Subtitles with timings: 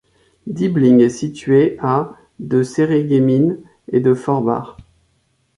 [0.47, 3.59] Diebling est située à de Sarreguemines
[3.91, 4.77] et de Forbach.